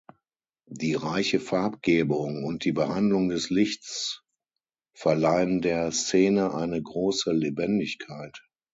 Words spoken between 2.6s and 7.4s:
die Behandlung des Lichts verleihen der Szene eine große